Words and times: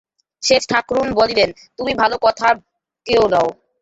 সেজ 0.43 0.63
ঠাকরুন 0.71 1.07
বলিলেন-তুমি 1.19 1.93
ভালো 2.01 2.15
কথাব 2.25 2.55
কেউ 3.05 3.23
নও! 3.33 3.47